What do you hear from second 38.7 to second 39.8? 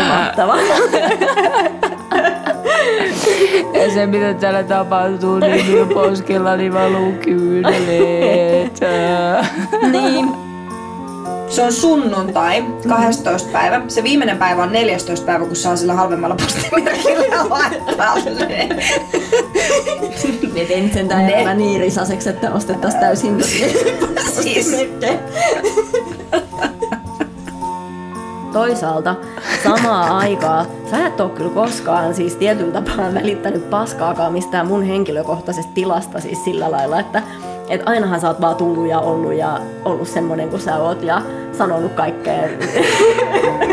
ja ollut ja